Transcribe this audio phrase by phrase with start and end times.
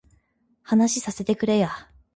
[0.63, 1.87] 話させてくれや